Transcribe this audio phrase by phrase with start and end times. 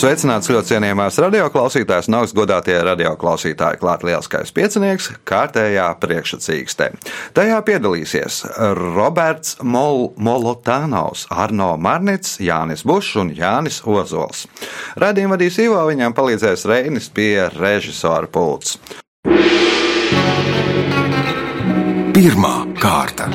[0.00, 3.76] Sveicināts ļoti cienījamās radioklausītājas un augstgadātie radioklausītāji.
[3.82, 6.86] Klāt lielskais piecinieks, kārtējā priekšsacīkstē.
[7.36, 8.38] Tajā piedalīsies
[8.78, 14.46] Roberts Mol Molotānaus, Arno Marnits, Jānis Bušs un Jānis Ozols.
[15.04, 18.78] Radījumu vadīs Ivo, viņam palīdzēs Reinis pie režisora pults.
[22.16, 23.28] Pirmā kārta.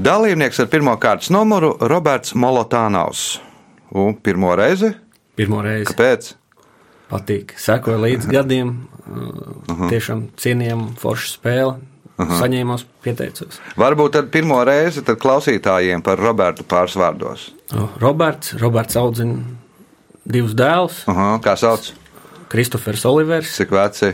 [0.00, 3.40] Dalībnieks ar pirmā kārtas numuru Roberts Molotānaus.
[3.92, 4.94] Un pirmo reizi?
[5.36, 6.30] Pirmo reizi Kāpēc?
[7.10, 7.52] patīk.
[7.58, 8.70] Sekoju līdz gadiem.
[9.10, 11.78] Uh, tiešām cienījama forša spēle.
[12.20, 13.58] Saņēmos, pieteicos.
[13.80, 17.46] Varbūt tad pirmo reizi tad klausītājiem par Robertu pāris vārdos.
[17.72, 19.40] Uh, Roberts, Roberts audzina
[20.28, 21.02] divus dēlus.
[21.10, 21.90] Aha, kā sauc?
[22.52, 24.12] Kristofers Olivers, Cik veci?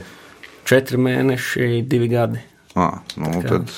[0.67, 2.43] četri mēneši, divi gadi.
[2.77, 3.71] Ah, nu, tad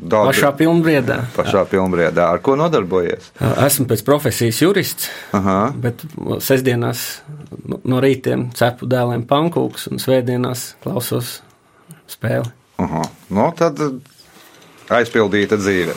[0.00, 0.32] daudz.
[0.32, 1.20] Pašā pilnbriedā.
[1.36, 2.30] pašā pilnbriedā.
[2.32, 3.30] Ar ko nodarbojies?
[3.40, 5.72] Esmu pēc profesijas jurists, Aha.
[5.76, 6.02] bet
[6.40, 7.20] sestdienās
[7.68, 11.40] no- no rītiem cepu dēliem pankūks un svētdienās klausos
[12.08, 12.50] spēli.
[12.78, 13.02] Aha.
[13.30, 13.78] Nu, tad
[14.90, 15.94] aizpildīta dzīve.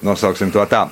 [0.00, 0.86] Nosauksim to tā.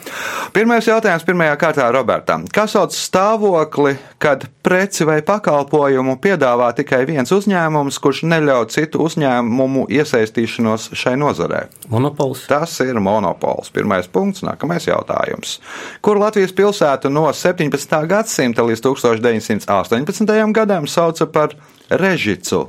[0.53, 2.45] Pirmais jautājums pirmajā kārtā Robertam.
[2.53, 9.87] Kas sauc stāvokli, kad preci vai pakalpojumu piedāvā tikai viens uzņēmums, kurš neļauj citu uzņēmumu
[9.97, 11.65] iesaistīšanos šai nozarē?
[11.89, 12.45] Monopols.
[12.51, 13.73] Tas ir monopols.
[13.73, 15.57] Pirmais punkts, nākamais jautājums.
[16.05, 18.01] Kur Latvijas pilsētu no 17.
[18.13, 20.53] gadsimta līdz 1918.
[20.53, 21.57] gadam sauca par
[21.89, 22.69] Režicu?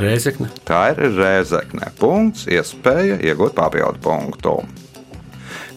[0.00, 0.48] Rēzekne.
[0.66, 1.92] Tā ir rēzekne.
[2.00, 4.56] Punkts, iespēja iegūt papildu punktu.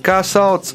[0.06, 0.74] Kā sauc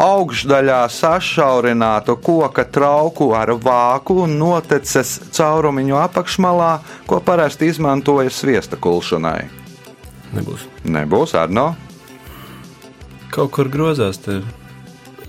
[0.00, 6.72] augšdaļā sašaurinātu koka trauku ar vāku un noteces caurumiņu apakšmalā,
[7.10, 9.42] ko parasti izmantoja sviesta kulšanai?
[10.34, 10.66] Nebūs.
[10.84, 11.72] Nebūs Arno.
[13.34, 14.40] Kaut kur grozās te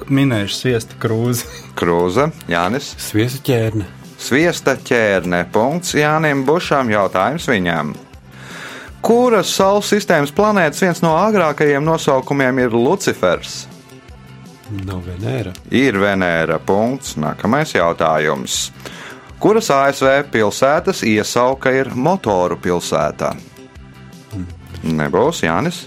[0.09, 1.49] minējuši sviesta krūzi.
[1.77, 2.93] Krūze, Jānis.
[3.01, 4.04] Sviesa ķērne.
[4.25, 5.43] Sviesta ķērne.
[5.53, 6.89] Punkts Jānim Bušam.
[6.89, 7.93] Jautājums viņam.
[9.05, 13.67] Kuras Saules sistēmas planētas viens no agrākajiem nosaukumiem ir Lucifers?
[14.81, 15.53] Nav Venēra.
[15.69, 16.57] Ir Venēra.
[16.57, 17.13] Punkts.
[17.21, 18.71] Nākamais jautājums.
[19.37, 23.35] Kuras ASV pilsētas iesauka ir motoru pilsētā?
[24.85, 25.83] Nebūs Jānis.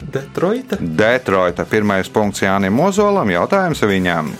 [0.00, 0.80] Detroita.
[0.80, 1.68] Detroita.
[1.68, 3.28] Pirmais punkts Jānim Ozolam.
[3.34, 4.32] Jautājums viņam.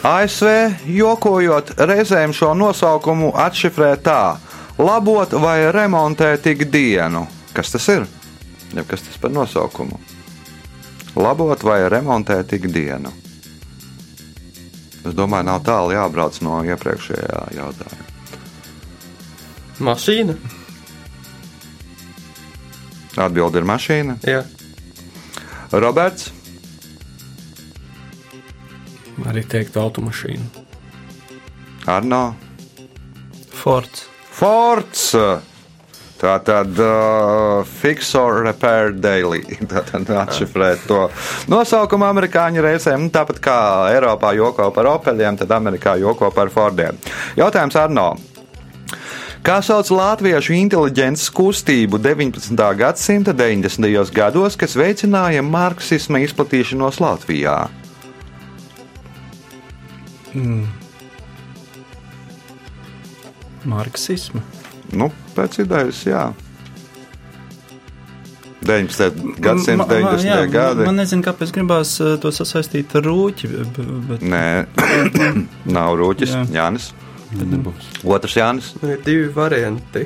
[0.00, 0.46] ASV
[0.88, 4.38] jokojot reizēm šo nosaukumu atšifrē tā:
[4.80, 7.26] labot vai remontēt ikdienu.
[7.52, 8.06] Kas tas ir?
[8.72, 10.00] Ja kas tas par nosaukumu?
[11.20, 13.12] Labot vai remontēt ikdienu.
[15.00, 18.08] Es domāju, nav tālu jābrauc no iepriekšējā jautājuma.
[19.80, 20.34] Mašīna.
[23.20, 24.18] Atbilde ir mašīna.
[24.28, 24.42] Jā.
[25.72, 26.30] Roberts,
[29.28, 30.66] Arī teikt, automašīna.
[31.90, 32.22] Arno,
[33.60, 34.06] Forts.
[34.32, 35.14] Forts.
[36.20, 39.40] Tā tad uh, Fix or Repair Daily.
[39.70, 41.06] Tā tad atšifrēt to
[41.52, 43.08] nosaukumu amerikāņu reizēm.
[43.12, 43.58] Tāpat kā
[43.94, 47.00] Eiropā joko par Opeļiem, tad Amerikā joko par Fordiem.
[47.40, 48.10] Jautājums Arno.
[49.40, 52.52] Kā sauc latviešu inteliģences kustību 19.
[52.76, 54.12] gadsimta 90.
[54.12, 57.62] gados, kas veicināja marksisma izplatīšanos Latvijā?
[63.64, 64.40] Marksisma.
[64.96, 66.30] Nu, pēc idejas, jā.
[68.60, 69.36] 19.
[69.40, 70.26] gadsimta Ma- ma- 90.
[70.28, 70.84] jā, gadi.
[70.84, 73.48] Man nezinu, kāpēc gribās eh, to sasaistīt ar rūķi.
[74.10, 74.42] Bet, Nē,
[75.76, 76.34] nav rūķis.
[76.36, 76.42] Jā.
[76.58, 76.90] Jānis.
[77.30, 77.88] Tad nebūs.
[78.04, 78.72] Otrs Jānis.
[78.84, 80.04] Ir divi varianti.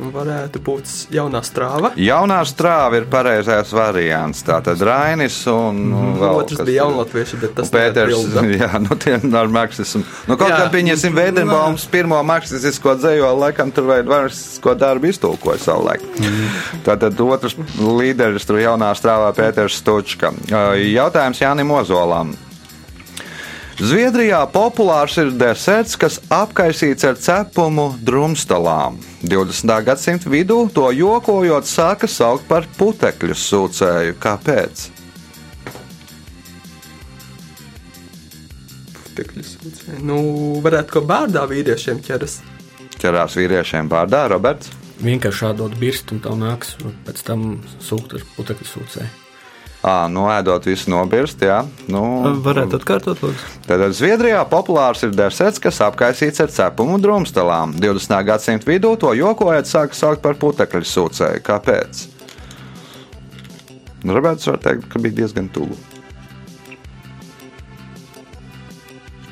[0.00, 1.92] Varētu būt jaunā strāva.
[2.00, 4.40] Jaunā strāva ir pareizais variants.
[4.46, 5.80] Tā tad Rainis un
[6.20, 8.24] vēl Otrs kas bija jaunatvieši, bet tas Pēters,
[8.62, 10.02] jā, nu tie ar marksismu.
[10.30, 16.04] Nu, kaut kā pieņemsim Veidenbaums pirmo marksistisko dzējo, laikam tur vai marksistisko darbu iztulkoja savulaik.
[16.86, 20.32] Tātad otrs līderis tur jaunā strāvā Pēters Stučka.
[20.50, 22.32] Jautājums Jānim Ozolam.
[23.80, 28.98] Zviedrijā populārs ir deserts, kas apkaisīts ar cepumu drumstalām.
[29.24, 29.72] 20.
[29.86, 34.18] gadsimta vidū to jokojot sāka saukt par putekļu sūcēju.
[34.20, 34.82] Kāpēc?
[38.98, 40.02] Putekļu sūcēji.
[40.04, 40.20] Nu,
[40.60, 42.36] varētu ko bērdā vīriešiem ķeras.
[43.00, 44.68] Ķerās vīriešiem vārdā Roberts.
[45.00, 46.76] Vienkārši šādot birstu un tā nāks
[47.08, 47.48] pēc tam
[47.80, 49.29] sūkt ar putekļu sūcēju.
[49.80, 51.62] Ā, nu, ēdot visu nobirst, jā.
[51.88, 52.02] Nu,
[52.44, 53.46] Varētu atkārtot, lūdzu.
[53.64, 57.72] Tātad Zviedrijā populārs ir deserts, kas apkaisīts ar cepumu un drumstalām.
[57.80, 58.12] 20.
[58.28, 61.40] gadsimta vidū to jokojot sāka saukt par putekļu sūcēju.
[61.48, 62.04] Kāpēc?
[64.04, 65.78] Nu, Roberts var teikt, ka bija diezgan tuvu.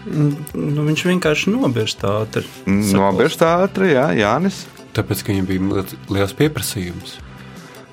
[0.09, 2.49] Nu, viņš vienkārši nobirst ātri.
[2.65, 4.65] Nobirst ātri, jā, Jānis.
[4.97, 7.19] Tāpēc, ka viņam bija liels pieprasījums.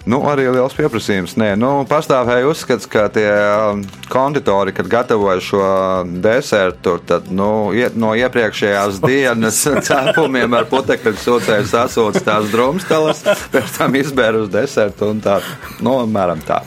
[0.06, 1.34] Nu, arī liels pieprasījums.
[1.42, 3.80] Nē, nu, pastāvēja uzskats, ka tie um,
[4.12, 5.69] konditori, kad gatavoja šo
[6.22, 13.24] desertu, tad nu, no iepriekšējās dienas cepumiem ar putekļu sūcēju sasūdz tās drumsteles,
[13.54, 15.40] pēc tam izbēra uz desertu un tā,
[15.81, 16.62] nu, mēram tā.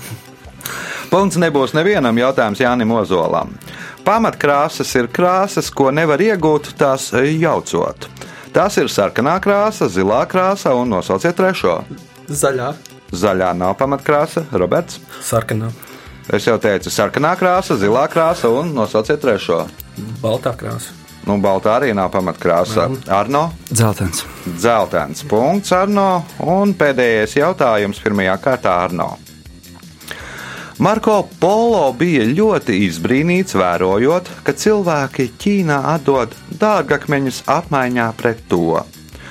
[1.09, 3.55] Punkts nebūs nevienam jautājums Jānim Ozolam.
[4.05, 8.11] Pamatkrāsas ir krāsas, ko nevar iegūt tās jaucot.
[8.53, 11.81] Tās ir sarkanā krāsa, zilā krāsa un nosauciet trešo.
[12.29, 12.73] Zaļā.
[13.13, 15.01] Zaļā nav pamatkrāsa, Roberts.
[15.23, 15.71] Sarkanā,
[16.29, 19.63] Es jau teicu, sarkanā krāsa, zilā krāsa un nosauciet trešo.
[20.21, 20.93] baltā krāsa.
[21.27, 22.85] Nu, baltā arī nav pamatkrāsa.
[23.09, 24.25] Arno, Zeltens.
[24.45, 26.25] dzeltens punkts Arno.
[26.41, 29.17] Un pēdējais jautājums pirmajā kārtā Arno.
[30.79, 38.85] Marko Polo bija ļoti izbrīnīts, vērojot, ka cilvēki Ķīnā atdod dārgakmeņus apmaiņā pret to.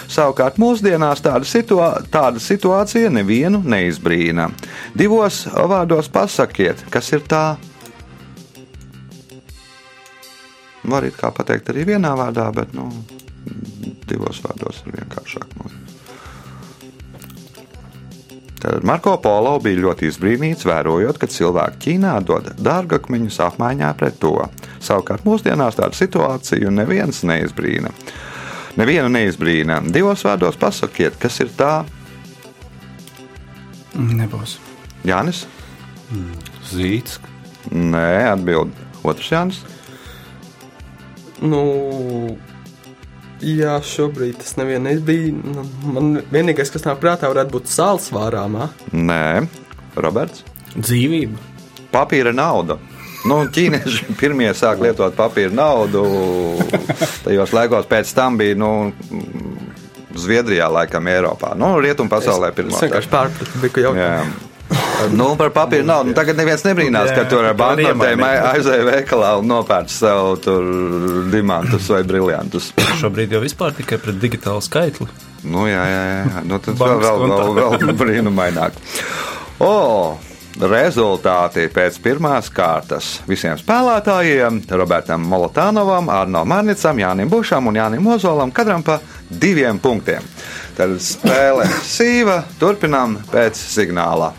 [0.08, 4.50] Savukārt mūsdienās tāda, situā tāda situācija nevienu neizbrīna.
[4.98, 7.58] Divos vārdos pasakiet, kas ir tā?
[10.88, 12.88] Var it kā pateikt arī vienā vārdā, bet nu,
[14.08, 15.58] divos vārdos ir vienkāršāk.
[15.60, 15.76] Man.
[18.58, 24.34] Tad Marko Polo bija ļoti izbrīnīts, vērojot, ka cilvēki Ķīnā dod dārgakmeņus apmaiņā pret to.
[24.82, 27.92] Savukārt mūsdienās tāda situācija neviens neizbrīna.
[28.78, 29.80] Nevienu neizbrīna.
[29.94, 31.82] Divos vārdos pasakiet, kas ir tā
[33.98, 34.60] Nebūs.
[35.08, 35.46] Jānis?
[36.70, 37.18] Zīts,
[37.74, 38.76] Nē, atbild
[39.08, 39.64] otrs Jānis.
[41.44, 41.62] Nu,
[43.44, 45.34] jā, šobrīd tas nevienais bija.
[45.36, 48.70] Nu, man vienīgais, kas nāk prātā, varētu būt sāls vārāmā.
[48.94, 49.48] Nē,
[50.00, 50.46] Roberts.
[50.78, 51.42] Dzīvība.
[51.94, 52.78] Papīra nauda.
[53.26, 56.04] Nu, ķīnieši pirmie sāk lietot papīra naudu.
[57.26, 58.72] Tajos laikos pēc tam bija nu,
[60.18, 61.54] Zviedrijā, laikam, Eiropā.
[61.58, 62.74] Nu, Rietumu pasaulē pirmā.
[62.78, 63.90] Es vienkārši pārpratu, bija Jā.
[63.90, 64.44] jautājumu.
[65.14, 66.10] Nu, par papīra naudu.
[66.12, 70.66] Nu, tagad neviens nebrīnās, ka tur ar banknotēm aizēja veikalā un nopērc sev tur
[71.32, 72.72] diamantus vai briljantus.
[73.00, 75.08] Šobrīd jau vispār tikai pret digitālu skaitli.
[75.48, 76.44] Nu, jā, jā, jā.
[76.50, 78.82] Nu, tas vēl, vēl, vēl, vēl brīnumaināk.
[79.64, 80.18] O,
[80.62, 88.52] rezultāti pēc pirmās kārtas visiem spēlētājiem- Robertam Molotānovam, Arno Marnicam, Jānim Bušam un Jānim Ozolam,
[88.52, 89.00] katram pa
[89.30, 90.24] diviem punktiem.
[90.78, 94.34] Tad spēle sīva, turpinām pēc signāla.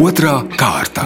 [0.00, 1.04] Otra kārta.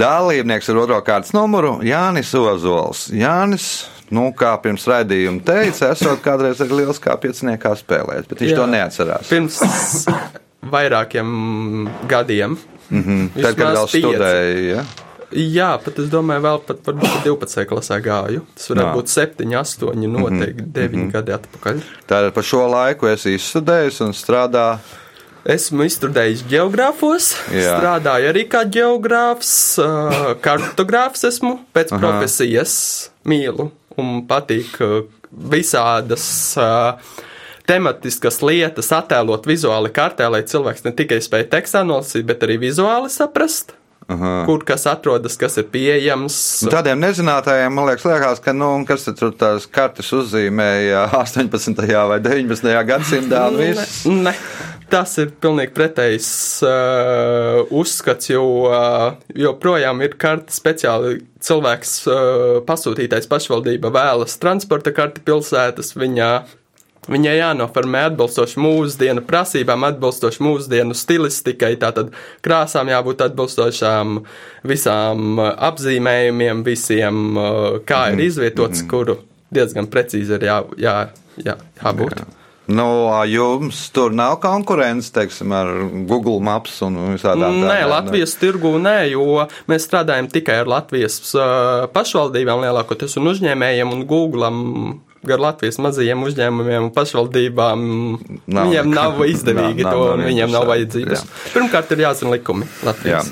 [0.00, 3.08] Dalībnieks ar otro kārtas numuru Jānis Ozols.
[3.12, 8.52] Jānis, nu, kā pirms raidījuma teica, esot kādreiz arī liels kā pieciniekā spēlēt, bet viņš
[8.52, 8.58] Jā.
[8.58, 9.30] To neatcerās.
[9.30, 9.60] Pirms
[10.74, 12.58] vairākiem gadiem.
[12.90, 13.42] Mm -hmm.
[13.42, 14.02] Tad, kad vēl pieci.
[14.02, 14.84] studēja, ja?
[15.30, 16.94] Jā, pat es domāju, vēl pat par
[17.24, 17.64] 12.
[17.70, 18.40] klasē gāju.
[18.54, 18.94] Tas varētu Jā.
[18.94, 21.12] būt 7, 8, noteikti 9 mm -hmm.
[21.12, 21.82] gadi atpakaļ.
[22.08, 24.78] Tātad par šo laiku es izstudēju un strādāju.
[25.44, 27.78] Esmu izstudējis geogrāfos, Jā.
[27.78, 29.80] strādāju arī kā geogrāfs,
[30.40, 32.00] kartogrāfs esmu pēc Aha.
[32.00, 33.70] profesijas, mīlu
[34.00, 34.78] un patīk
[35.30, 36.24] visādas
[37.70, 43.12] tematiskas lietas attēlot vizuāli kartē, lai cilvēks ne tikai spēj tekstā nolasīt, bet arī vizuāli
[43.12, 43.76] saprast,
[44.10, 44.32] Aha.
[44.48, 46.36] kur kas atrodas, kas ir pieejams.
[46.66, 51.86] Nu, Tādiem nezinātājiem man liekas, liekas ka nu, kas tur tās kartes uzzīmēja 18.
[52.10, 52.74] vai 19.
[52.90, 53.46] gadsimtā.
[53.52, 54.04] un viss.
[54.10, 54.36] Ne, ne.
[54.90, 56.28] Tas ir pilnīgi pretējs
[56.66, 65.22] uh, uzskats, jo uh, joprojām ir karte speciāli cilvēks, uh, pasūtītais pašvaldība vēlas transporta karti
[65.22, 66.32] pilsētas viņā.
[67.08, 72.12] Viņai jānoformē atbilstoši mūsdienu prasībām, atbilstoši mūsdienu stilistikai, tātad
[72.44, 74.18] krāsām jābūt atbilstošām
[74.68, 79.16] visām uh, apzīmējumiem, visiem, uh, kā ir izvietots, kuru
[79.54, 80.98] diezgan precīzi ir jā, jā,
[81.40, 82.20] jā, jābūt.
[82.20, 82.28] Jā.
[82.70, 85.70] Nu, jums tur nav konkurence, teiksim, ar
[86.06, 91.18] Google Maps un visādām Nē, tādām, Latvijas tirgū nē, jo mēs strādājam tikai ar Latvijas
[91.34, 94.60] uh, pašvaldībām lielākoties un uzņēmējiem un Googlam.
[95.26, 98.94] Gar Latvijas mazajiem uzņēmumiem un pašvaldībām Nav nav, viņiem nekā.
[98.94, 101.24] nav izdevīgi Nav- nav, nav to, arī un viņiem nav vajadzības.
[101.24, 101.50] jā.
[101.54, 102.84] Pirmkārt, ir jāzina likumi Jā.
[102.88, 103.30] Latvijas.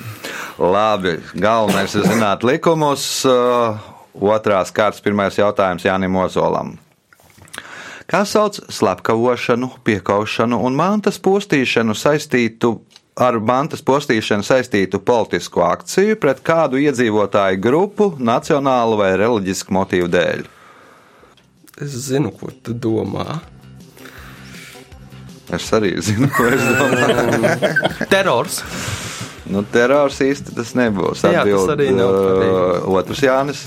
[0.59, 3.25] Labi, galvenais ir zināt likumus.
[3.25, 3.79] Uh,
[4.19, 6.75] Otrās kārtas pirmais jautājums Jānim Ozolam.
[8.09, 12.81] Kā sauc slepkavošanu, piekaušanu un mantas postīšanu saistītu
[13.17, 20.45] ar mantas postīšanu saistītu politisku akciju pret kādu iedzīvotāju grupu, nacionālu vai reliģisku motīvu dēļ?
[21.79, 23.39] Es zinu, ko tu domā.
[25.55, 27.75] Es arī zinu, ko es domāju.
[28.13, 28.63] Terors.
[29.49, 31.23] Nu, terors īsti tas nebūs.
[31.25, 32.89] Jā, tas Atbild, arī nav uh.
[32.99, 33.63] Otrs Jānis.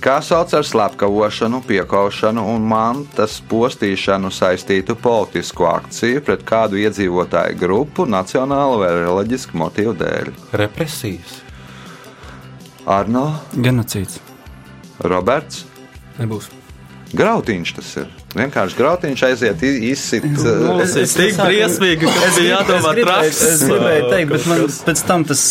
[0.00, 8.08] Kā sauc ar slepkavošanu, piekaušanu un mantas postīšanu saistītu politisku akciju pret kādu iedzīvotāju grupu,
[8.08, 10.32] nacionālu vai reliģisku motīvu dēļ?
[10.62, 11.42] Represijas.
[12.88, 14.22] Arno, Genocīds.
[15.04, 15.66] Roberts,
[16.18, 16.48] Nebūs.
[17.16, 18.17] Grautiņš tas ir.
[18.36, 20.24] Vienkārši grautiņš aiziet, izsit.
[20.36, 23.38] uh, Es esmu tik briesmīgi, ka tas bija jādomā traks.
[23.48, 25.44] es gribēju teikt, bet man pēc tam tas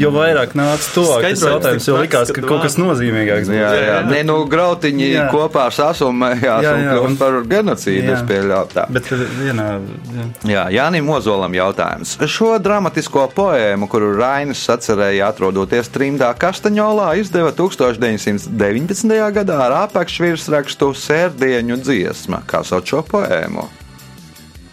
[0.00, 1.20] jo vairāk nāca tuvāk.
[1.26, 3.50] Tas Skaidrojums jautājums jau likās, ka ka kaut kas nozīmīgāks.
[3.52, 3.98] Jā, jā.
[4.08, 5.26] Nē, nu, grautiņi jā.
[5.34, 8.16] Kopā sasumējās Jā, un kļūst par genocīdu.
[8.16, 8.86] Es pieļauju tā.
[8.96, 9.68] Bet vienā.
[10.16, 10.26] Jā.
[10.48, 12.16] Jā, Jānis Ozolam jautājums.
[12.24, 19.12] Šo dramatisko poēmu, kuru Rainis sacerēja atrodoties trimdā Kastaņolā, izdeva 1919.
[19.36, 22.42] gadā ar apakšvirsrakstu Sērdieņu dziesma.
[22.48, 23.66] Kā sauc šo poēmu?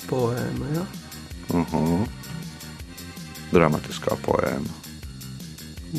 [0.10, 0.86] Poēma, jā.
[1.60, 2.04] Uh-huh.
[3.54, 4.78] Dramatiskā poēma.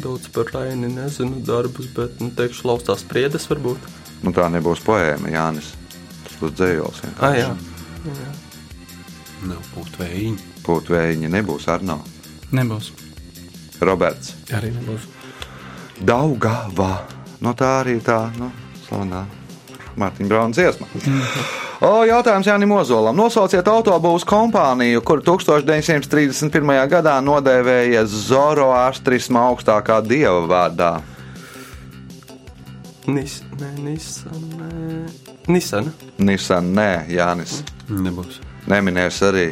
[0.00, 3.88] Daudz par Raini nezinu darbus, bet, nu, teikšu, laustās priedes varbūt.
[4.23, 5.73] Nu, tā nebūs poēma, Jānis.
[6.26, 7.02] Tas būs dzējols.
[7.19, 7.50] Ah, jā.
[9.49, 10.49] Nav būt vējiņi.
[10.67, 11.99] Pūtvējiņi nebūs Arno.
[12.55, 12.93] Nebūs.
[13.83, 14.37] Roberts.
[14.55, 15.09] Arī nebūs.
[16.07, 16.93] Daugava.
[17.40, 18.52] No tā arī tā, nu,
[18.85, 19.25] slavenā
[19.99, 20.87] Mārtiņa Brauna dziesma.
[21.80, 23.16] O, jautājums Jānim Ozolam.
[23.16, 26.75] Nosauciet autobūvas kompāniju, kur 1931.
[26.92, 30.92] gadā nodēvēja Zoroastrisma augstākā dieva vārdā.
[33.11, 35.00] Nis, nē, Nisan, nē.
[35.49, 35.88] Nisan.
[36.20, 37.62] Nissan, nē, Jānis.
[37.88, 38.38] Nebūs.
[38.70, 39.49] Neminēs arī.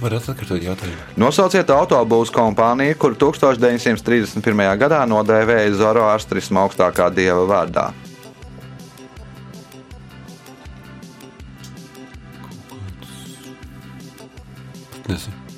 [0.00, 1.02] Varētu atkārtot jautājumu.
[1.20, 4.62] Nosauciet autobūvas kompāniju, kur 1931.
[4.80, 7.90] gadā nodēvēja Zoroastrisma augstākā dieva vārdā.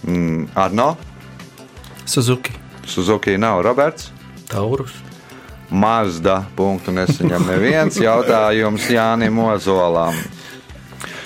[0.02, 0.96] Mm, Arno,
[2.04, 2.52] Suzuki.
[2.86, 4.10] Suzuki nav Roberts.
[4.50, 4.96] Taurus.
[5.70, 10.18] Mazda punktu nesaņem neviens jautājums Jānim Ozolam.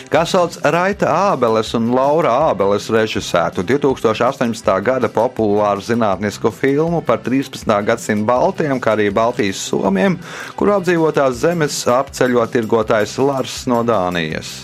[0.07, 4.69] Kas sauc Raita Ābeles un Laura Ābeles režisētu 2018.
[4.87, 7.67] gada populāru zinātnisku filmu par 13.
[7.89, 10.15] gadsimta Baltiem, kā arī Baltijas somiem,
[10.55, 14.55] kur apdzīvotās zemes apceļo tirgotājs Lars no Dānijas.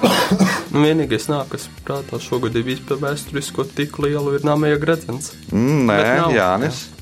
[0.70, 5.32] Nu, vienīgais nāk, kas prātā šogad ir bijis par vēsturisko tik lielu, ir Nāmēja Gradzens.
[5.50, 6.00] Mm, nē.
[6.36, 6.84] Jānis.
[6.84, 6.99] Jautājumu.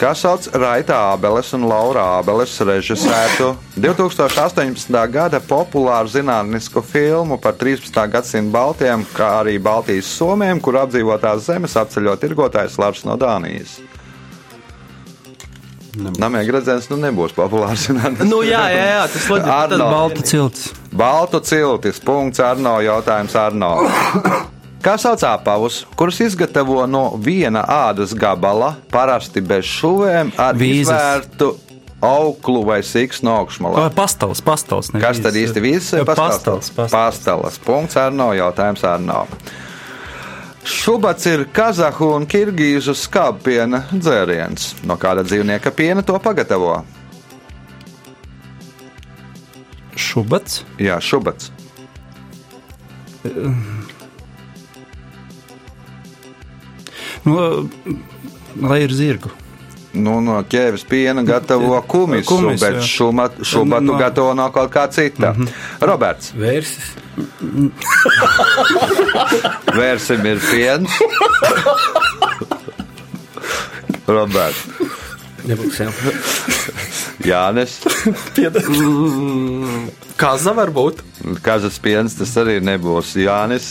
[0.00, 3.50] Kas sauc Raita Ābeles un Laura Ābeles režisētu
[3.84, 4.96] 2018.
[5.12, 7.92] gada populāru zinātnisku filmu par 13.
[8.12, 13.78] gadsimta Baltiem, kā arī Baltijas somiem, kur apdzīvotās zemes apceļo tirgotājs Lars no Dānijas.
[16.00, 17.88] Namie gradzens nu nebūs populārs.
[18.22, 19.50] Nu, jā, jā, jā tas loģiski.
[19.50, 19.76] Arno.
[19.76, 20.68] Tad Balta cilts.
[20.94, 23.74] Baltu ciltis, punkts Arno, jautājums Arno.
[24.80, 30.88] Kā sauc apavus, kurus izgatavo no viena ādas gabala, parasti bez šuvēm, ar Vīzes.
[30.88, 31.50] izvērtu
[32.00, 33.82] auklu vai siksnu augšmalā?
[33.84, 34.92] Vai pastels.
[34.94, 36.06] ne Kas tad īsti viss ir?
[36.08, 36.72] Pastels.
[36.72, 37.60] Pastelas.
[37.60, 39.26] Punkts Arno, jautājums Arno.
[40.64, 44.74] Šubats ir kazahu un kirgīzu skābpiena dzēriens.
[44.88, 46.78] No kāda dzīvnieka piena to pagatavo?
[49.96, 50.62] Šubats.
[50.80, 51.52] Jā, šubats.
[57.24, 57.68] Nu,
[58.62, 59.30] lai ir zirgu.
[59.92, 64.84] Nu, no ķēves piena gatavo kumisu, Kumisu, bet šumat, šubatu No- gatavo no kaut kā
[64.94, 65.32] cita.
[65.82, 66.92] Roberts, Vērsis.
[69.80, 70.90] vērsim ir piens.
[74.10, 74.62] Roberts,
[75.46, 75.90] Nebūs jau.
[77.24, 77.78] Jānis,
[80.20, 81.00] Kaza var būt.
[81.44, 83.66] kazas piens, tas arī nebūs Jānis.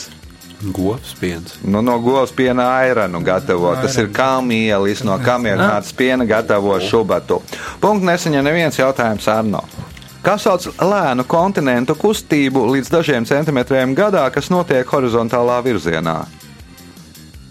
[0.61, 1.53] Govs piens.
[1.63, 3.71] Nu, no govs piena airanu gatavo.
[3.79, 7.39] Tas ir kamielis, no kamieļnāts piena gatavo šubatu.
[7.79, 9.63] Punkts nesaņem neviens jautājums Arno.
[10.19, 16.17] Kas sauc lēnu kontinentu kustību līdz dažiem centimetriem gadā, kas notiek horizontālā virzienā?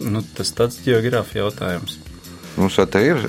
[0.04, 1.96] Nu, tas tāds geogrāfija jautājums.
[2.58, 3.24] Mums jau te ir.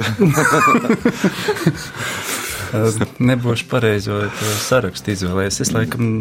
[3.31, 5.61] Nebūšu pareizo to sarakstu izvēlējies.
[5.63, 6.19] Es laikam.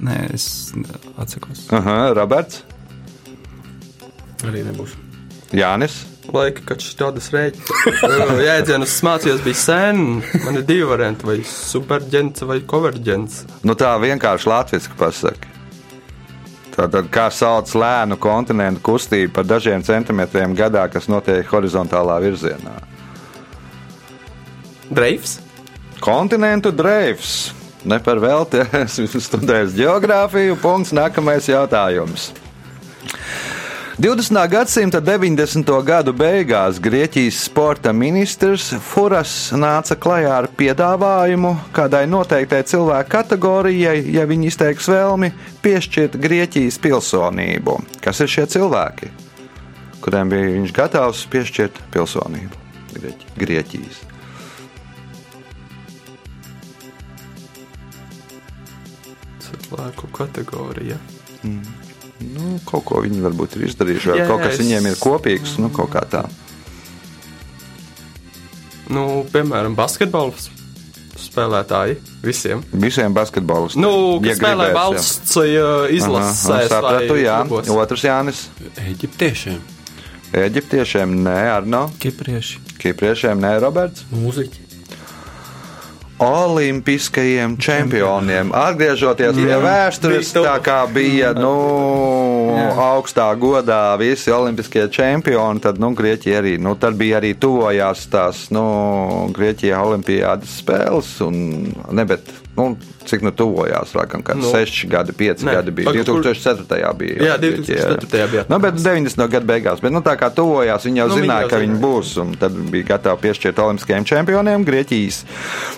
[0.00, 0.72] Nē, es
[1.20, 1.66] atsakos.
[1.76, 2.62] Aha, Roberts.
[4.46, 4.96] Arī nebūs.
[5.52, 6.04] Jānis.
[6.30, 10.02] Laika, kad šādas rēķinas jēdzienus mācījos, bija sen.
[10.44, 13.40] Man ir divi varianti, vai superģents vai konverģents.
[13.66, 15.50] Nu, tā vienkārši latviešu pasakā.
[16.70, 22.76] Tātad, kā sauc lēnu kontinentu kustību par dažiem centimetriem gadā, kas notiek horizontālā virzienā?
[24.88, 25.40] Dreifs?
[26.00, 27.50] Kontinentu dreifs.
[27.84, 30.58] Ne par velti esmu studējis geogrāfiju.
[30.60, 30.92] Punkts.
[30.96, 32.30] Nākamais jautājums.
[34.00, 34.36] 20.
[34.48, 35.68] gadsimta 90.
[35.84, 44.24] gadu beigās Grieķijas sporta ministrs Furas nāca klajā ar piedāvājumu kādai noteiktai cilvēku kategorijai, ja
[44.30, 47.76] viņi izteiks vēlmi, piešķirt Grieķijas pilsonību.
[48.00, 49.10] Kas ir šie cilvēki,
[50.00, 52.64] kuriem bija viņš gatavs piešķirt pilsonību
[52.96, 54.00] Grieķi- Grieķijas?
[59.70, 60.96] Cilvēku kategorija.
[62.20, 64.96] Nu, kaut ko viņi varbūt ir izdarījuši, vai Jā, kaut jā, kas es- viņiem ir
[65.00, 66.24] kopīgs, nu, kaut kā tā.
[68.90, 70.34] Nu, piemēram, basketbola
[71.20, 72.62] spēlētāji visiem.
[72.72, 73.82] Visiem basketbolistiem.
[73.84, 74.74] Nu, Ja spēlē gribēs, jā.
[74.74, 77.36] valsts uh, izlases Aha, sapratu, jā.
[77.46, 77.68] klubos.
[77.70, 78.48] Otrs Jānis.
[78.82, 79.60] Eģiptiešiem.
[80.32, 81.84] Eģiptiešiem nē, Arno.
[82.02, 82.58] Kiprieši.
[82.82, 84.04] Kipriešiem nē, Roberts.
[84.10, 84.66] Mūziķi.
[86.20, 88.50] Olimpiskajiem čempioniem.
[88.52, 91.52] Atgriežoties pie vēstures, tā kā bija nu,
[92.76, 98.48] augstā godā visi olimpiskie čempioni, tad nu, Grieķija arī, nu, tad bija arī tuvojās tās
[98.52, 98.66] nu,
[99.32, 101.14] Grieķijā olimpiādas spēles.
[101.24, 101.40] Un,
[101.88, 102.28] ne, bet,
[102.60, 102.76] nu,
[103.08, 104.50] cik nu tuvojās, laikam, kad Nu.
[104.52, 105.88] 6 gadi, 5 Nē, gadi bija.
[105.90, 106.92] paga, kur- 2004.
[107.00, 107.16] bija.
[107.32, 107.88] Jā, Grieķijā.
[107.96, 108.28] 2004.
[108.30, 108.44] bija.
[108.52, 109.28] Nu, bet 90.
[109.32, 111.56] gada beigās, bet nu, tā kā tuvojās, viņi jau Nu, nu, viņi zināja, jau ka
[111.64, 111.84] viņi zināja.
[111.88, 112.12] būs.
[112.20, 115.24] un Tad bija gatavi piešķirt olimpiskajiem čempioniem Grieķijas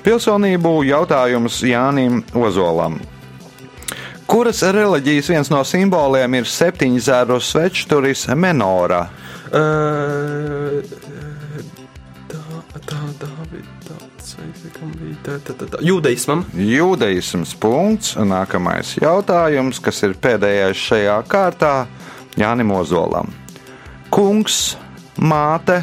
[0.05, 0.75] pilsonību.
[0.91, 2.99] Jautājums Jānim Ozolam.
[4.27, 9.03] Kuras reliģijas viens no simboliem ir septiņzēru svečturis menora?
[9.53, 10.81] Uh,
[12.33, 12.39] Tā,
[12.89, 13.29] tā, tā
[14.77, 15.81] kam bija.
[15.85, 16.45] Jūdaismam.
[16.57, 18.17] Jūdaisms punkts.
[18.17, 21.75] Nākamais jautājums, kas ir pēdējais šajā kārtā
[22.39, 23.33] Jānim Ozolam.
[24.13, 24.77] Kungs,
[25.17, 25.83] māte,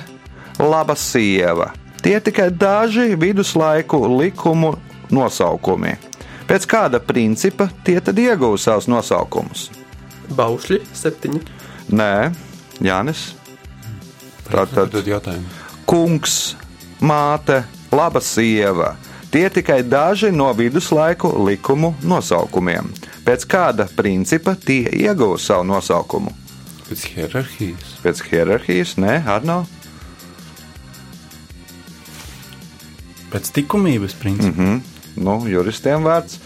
[0.59, 1.71] laba sieva.
[1.99, 4.75] Tie tikai daži viduslaiku likumu
[5.11, 5.97] nosaukumi.
[6.49, 9.67] Pēc kāda principa tie tad iegūst savus nosaukumus?
[10.33, 11.41] Baušļi septiņi.
[11.93, 12.13] Nē,
[12.85, 13.33] Jānis.
[14.49, 14.95] Tātad
[15.89, 16.55] kungs,
[17.01, 18.95] māte, laba sieva.
[19.29, 22.89] Tie tikai daži no viduslaiku likumu nosaukumiem.
[23.25, 26.33] Pēc kāda principa tie iegūst savu nosaukumu?
[26.89, 27.91] Pēc hierarhijas.
[28.01, 29.65] Pēc hierarhijas, nē, Arno.
[33.29, 34.61] Pēc likumības principa.
[34.61, 34.81] Mm -hmm.
[35.15, 36.39] Nu, juristiem vārds.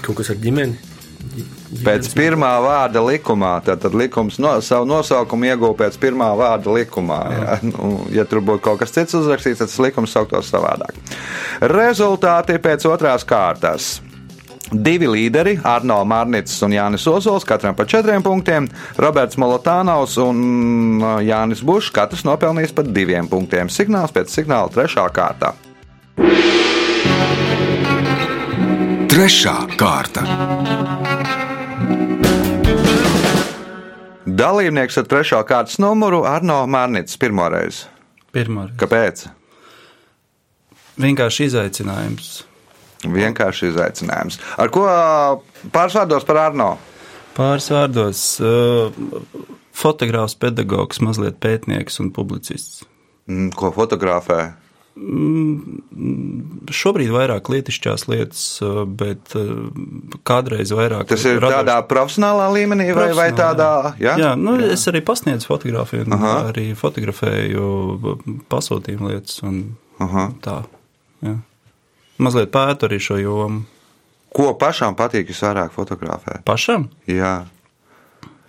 [0.00, 0.78] Kaut kas ar ģimeni.
[1.84, 7.20] Pēc pirmā vārda likumā, tad, tad likums no, savu nosaukumu iegūst pēc pirmā vārda likumā.
[7.30, 7.58] Jā.
[7.70, 10.96] Nu, ja tur būtu kaut kas cits uzrakstīts, tad tas likums sauktos savādāk.
[11.70, 13.98] Rezultāti pēc otrās kārtas.
[14.70, 18.68] Divi līderi, Arno Mārnits un Jānis Ozols, katram pa četriem punktiem,
[19.02, 23.70] Roberts Molotānaus un uh, Jānis Bušs, katrs nopelnījis pa diviem punktiem.
[23.70, 25.56] Signāls pēc signāla trešā kārta.
[29.10, 30.99] Trešā kārta.
[34.40, 37.82] Dalībnieks ar trešo kārtas numuru Arno Mārnits pirmoreiz.
[38.32, 38.70] Pirmā.
[38.80, 39.26] Kāpēc?
[41.00, 42.30] Vienkārši izaicinājums.
[43.04, 44.38] Vienkārši izaicinājums.
[44.60, 44.86] Ar ko
[45.74, 46.70] pāris vārdos par Arno?
[47.36, 48.88] Pāris vārdos uh,-
[49.82, 52.84] fotogrāfs, pedagogs, mazliet pētnieks un publicists.
[53.28, 54.40] Mm, Ko fotografē?
[56.70, 59.70] Šobrīd vairāk lietišķās lietas, uh, bet uh,
[60.28, 61.08] kādreiz vairāk.
[61.10, 63.70] Tas ir radošs- tādā profesionālā līmenī vai, vai tādā?
[64.02, 64.72] Jā, jā nu, jā.
[64.76, 66.34] es arī pasniedzu fotografiju, Aha.
[66.52, 67.66] arī fotografēju
[68.52, 69.40] pasūtījumu lietas.
[69.46, 69.62] Un
[70.04, 70.28] Aha.
[70.44, 70.60] tā,
[71.26, 71.36] jā.
[72.20, 73.62] Mazliet pētu arī šo jomu
[74.30, 76.44] Ko pašam patīk visvairāk fotografēt?
[76.46, 76.84] pašam.
[77.10, 77.46] Jā.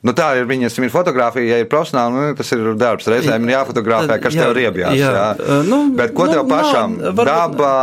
[0.02, 2.14] Nu, tā ir viņas ir fotografija, ja ir profesionāli.
[2.16, 3.06] Nu, tas ir darbs.
[3.12, 4.96] Reizēm ir jāfotografē, kas Jā, tev riebjās.
[4.98, 5.58] Jā, jā.
[5.68, 6.96] Nu, Bet ko nu, tev pašam?
[6.98, 7.74] nav- varbūt- Daba.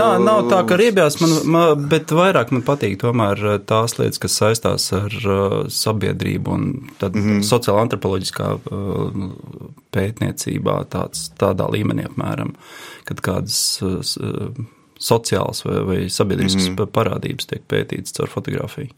[0.00, 4.18] Nav, nav tā, ka riebjās, man, man, bet vairāk man patīk tomēr uh, tās lietas,
[4.18, 6.66] kas saistās ar uh, sabiedrību un
[6.98, 7.28] tad mm.
[7.28, 7.46] -hmm.
[7.46, 9.30] sociāla antropoloģiskā uh,
[9.94, 12.56] pētniecībā tāds, tādā līmenī apmēram,
[13.06, 14.66] kad kādas uh, uh,
[14.98, 16.90] sociālas vai, vai sabiedriskas mm -hmm.
[16.90, 18.90] parādības tiek pētītas caur fotografiju.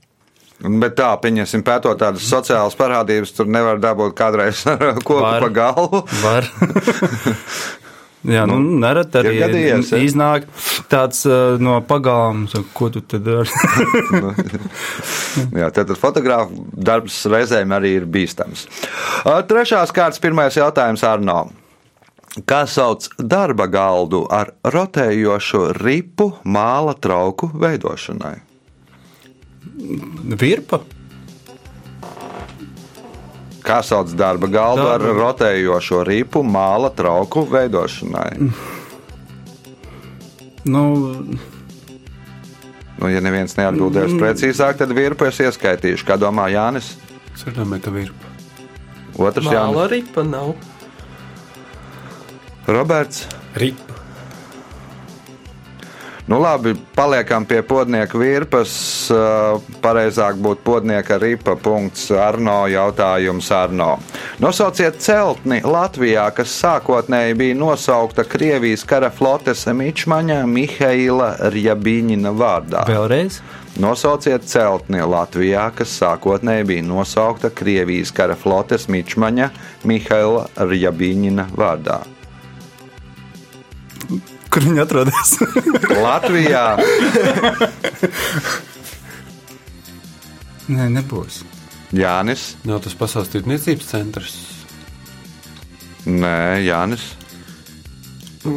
[0.65, 5.41] Bet tā, pieņemsim, pētot tādas sociālas parādības, tur nevar dabūt kādreiz ar koku Var.
[5.45, 6.05] pa galvu.
[6.23, 6.49] Var.
[8.25, 10.47] Jā, nu, nu nerad arī gadījies, iznāk
[10.89, 13.51] tāds uh, no saka, ko tu te dari.
[15.61, 18.65] Jā, tad fotogrāfa darbs reizēm arī ir bīstams.
[19.29, 21.51] Ā, Trešās kārtas pirmais jautājums Arno.
[22.49, 28.39] Kā sauc darba galdu ar rotējošo ripu māla trauku veidošanai?
[30.41, 30.81] Virpa?
[33.65, 38.51] Kā sauc darba galdu ar Darba- rotējošo ripu māla trauku veidošanai?
[40.65, 40.85] Nu,
[42.95, 46.07] Nu, ja neviens neatbildēs precīzāk, tad virpu es ieskaitīšu.
[46.09, 46.93] Kā domā Jānis?
[47.35, 48.31] Es domāju, ka virpa.
[49.19, 49.75] Otrs Jānis.
[49.75, 50.55] Māla ripa nav.
[52.71, 53.27] Roberts.
[53.61, 53.94] Ripa.
[56.27, 58.73] Nu, labi, paliekam pie podnieka virpas.
[59.85, 61.53] Pareizāk būtu podnieka ripa.
[62.17, 63.99] Arno jautājums Arno.
[64.41, 72.87] Nosauciet celtni Latvijā, kas sākotnēji bija nosaukta Krievijas kara flotes mičmaņa Mihaila Rjabiņina vārdā.
[72.89, 73.43] vēlreiz.
[73.77, 79.51] Nosauciet celtni Latvijā, kas sākotnēji bija nosaukta Krievijas kara flotes mičmaņa
[79.85, 82.01] Mihaila Rjabiņina vārdā.
[84.55, 85.35] Kur viņi atrodas?
[86.07, 86.77] Latvijā
[90.71, 91.43] Nē, nebūs.
[91.95, 92.55] Jānis.
[92.65, 94.37] Nav tas pasaules tirdzniecības centrs.
[96.09, 97.05] Nē, Jānis.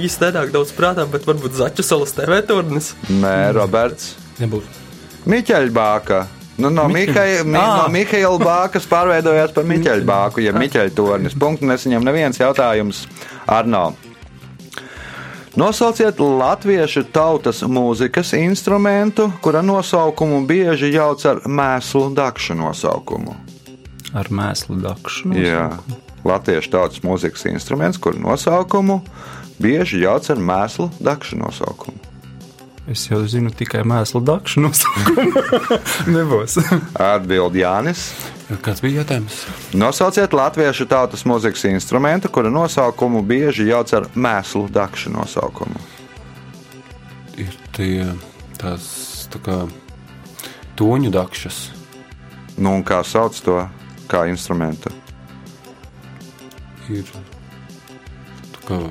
[0.00, 2.92] Īsti nenāk daudz prātā, bet varbūt Zaķu salas TV turnis.
[3.10, 4.14] Nē, Roberts.
[4.38, 4.68] Nebūs.
[5.30, 6.22] Miķeļa bāka.
[6.60, 11.36] Nu, no, Mihai, mi, no Mihaila Bākas pārveidojās par Miķeļa bāku, ja Miķeļa tornis.
[11.38, 13.06] Punkts nesaņem neviens jautājums
[13.48, 13.90] Arno.
[15.58, 23.34] Nosauciet latviešu tautas mūzikas instrumentu, kura nosaukumu bieži jauc ar mēslu dakšu nosaukumu.
[24.14, 25.32] Ar mēslu dakšu.
[25.40, 25.64] Jā,
[26.28, 29.00] latviešu tautas mūzikas instruments, kuru nosaukumu
[29.58, 32.09] bieži jauc ar mēslu dakšu nosaukumu.
[32.88, 35.42] Es jau zinu tikai mēslu dakšu nosaukumu.
[36.14, 36.56] nebūs.
[36.96, 38.06] Atbild Jānis.
[38.64, 39.42] Kāds bija jautājums?
[39.76, 45.84] Nosauciet latviešu tautas mūzikas instrumentu, kura nosaukumu bieži jauc ar mēslu dakšu nosaukumu.
[47.38, 48.08] Ir tie
[48.58, 48.88] tās
[49.30, 49.60] tā kā
[50.80, 51.62] toņu dakšas.
[52.56, 53.60] Nu, un kā sauc to
[54.10, 54.90] kā instrumentu?
[56.90, 57.06] Ir
[58.56, 58.84] tā kā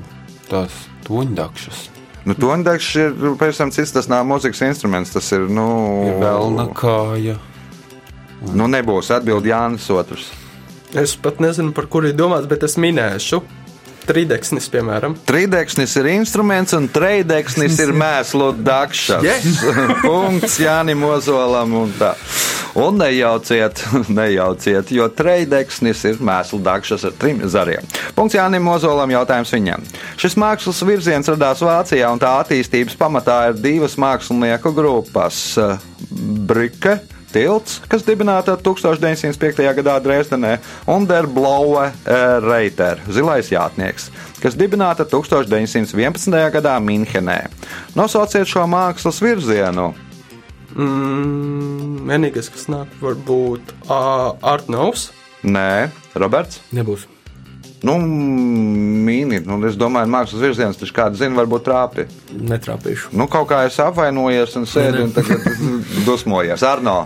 [0.48, 1.89] tās toņu dakšas.
[2.30, 3.90] Nu, Tonīdakšs ir pavisam cits.
[3.96, 5.10] Tas nav mūzikas instruments.
[5.14, 5.48] Tas ir.
[5.50, 5.66] Nu,
[6.06, 7.38] Ir vēlna kāja.
[8.54, 10.30] Nu, nebūs atbild Jānis Otrs.
[10.96, 13.42] Es pat nezinu, par kuru ir domāts, bet es minēšu.
[14.08, 15.12] Trideksnis, piemēram.
[15.28, 19.22] Trīdeksnis ir instruments, un trīdeksnis ir mēslu dakšas.
[19.26, 19.60] Yes!
[20.06, 21.76] Punkts Jānim Ozolam.
[21.82, 22.14] Un, tā.
[22.74, 23.84] Un nejauciet,
[24.20, 27.86] nejauciet, jo trīdeksnis ir mēslu dakšas ar trim zariem.
[28.16, 29.10] Punkts Jānim Ozolam.
[29.10, 29.86] Jautājums viņam.
[30.20, 35.58] Šis mākslas virziens radās Vācijā, un tā attīstības pamatā ir divas mākslinieku grupas-
[36.50, 37.00] Brike.
[37.30, 39.62] Tilts, kas dibināta 1905.
[39.76, 40.56] gadā Dresdenē,
[40.90, 44.08] un Der Blaue eh, Reiter, zilais jātnieks,
[44.42, 46.50] kas dibināta 1911.
[46.50, 47.44] gadā Minhenē.
[47.94, 49.92] Nosauciet šo mākslas virzienu.
[50.76, 55.08] Mm, vienīgais, kas nāk, varbūt uh, Artnaus.
[55.42, 55.88] Nē,
[56.20, 56.60] Roberts.
[56.76, 57.06] Nebūs.
[57.80, 62.04] Nu, mīni, nu, es domāju, mākslas virziens taču kāds zina, varbūt trāpi.
[62.36, 63.14] Netrāpīšu.
[63.16, 65.46] Nu, kaut kā es apvainojies un sēdu un tagad
[66.08, 66.64] dusmojies.
[66.68, 66.98] Arno.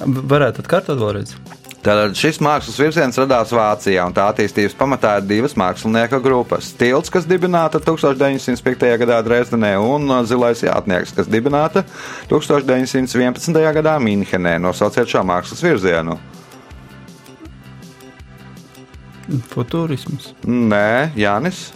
[0.00, 1.36] Varētu atkārtot vēlreiz.
[1.84, 6.70] Tātad šis mākslas virziens radās Vācijā, un tā attīstības pamatā ir divas mākslinieku grupas.
[6.80, 8.86] Tilts, kas dibināta 1905.
[9.02, 11.84] gadā Dresdenē, un Zilais jātnieks, kas dibināta
[12.30, 13.60] 1911.
[13.76, 14.56] gadā Mīnhenē.
[14.64, 16.16] Nosauciet šo mākslas virzienu.
[19.52, 20.32] Futurisms.
[20.48, 21.66] Nē, Jānis.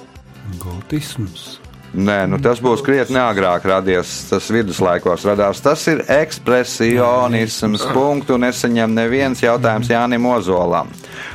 [0.57, 1.59] Gotisms.
[1.89, 4.11] Nē, nu tas būs krietni agrāk radies.
[4.29, 5.63] Tas viduslaikos radās.
[5.65, 7.87] Tas ir ekspresionisms.
[7.97, 10.93] Punktu nesaņem neviens jautājums Jānim Ozolam.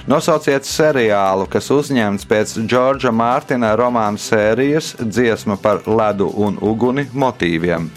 [0.08, 7.90] Nosauciet seriālu, kas uzņemts pēc Džordža Mārtiņa romāna sērijas dziesma par ledu un uguni motīviem.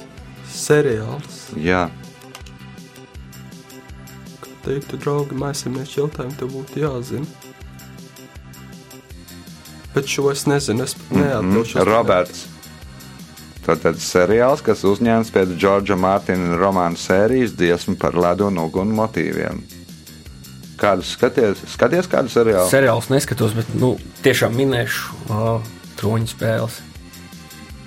[0.57, 1.45] Seriāls.
[1.61, 1.85] Jā,
[4.66, 7.45] Teiktu, draugi, mākslinieci jautājumu tev būtu jāzina.
[9.96, 11.80] Bet šo es nezinu, es pat neatbildšu.
[11.80, 12.44] uz Roberts.
[13.66, 19.62] Tātad seriāls, kas uzņemts pēc Džordža Mārtiņa romāna sērijas dziesma par ledu un uguni motīviem.
[20.76, 21.64] Kādus skaties?
[21.72, 22.68] Skaties kādu seriālu?
[22.70, 26.76] Seriāls neskatos, bet nu, tiešām minēšu uh, troņu spēles.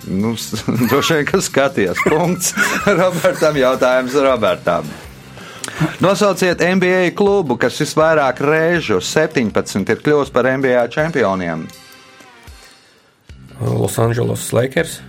[0.10, 0.34] Nu,
[0.90, 2.02] droši vien, ka skaties.
[2.10, 2.56] Punkts.
[3.00, 4.90] Robertam jautājums Robertam.
[6.02, 11.70] Nosauciet NBA klubu, kas visvairāk reižu, 17, ir kļuvis par NBA čempioniem.
[13.60, 15.00] Losandželos Lakers.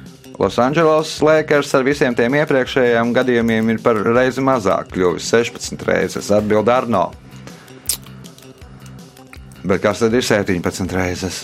[0.40, 6.30] Losandželos Lakers ar visiem tiem iepriekšējiem gadījumiem ir par reizi mazāk kļuvis, 16 reizes.
[6.34, 7.10] Atbild Arno.
[9.60, 11.42] Bet kas tad ir 17 reizes?